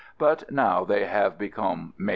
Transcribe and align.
but 0.17 0.51
now 0.51 0.83
they 0.83 1.05
have 1.05 1.37
become 1.37 1.93
"mediant." 1.95 2.09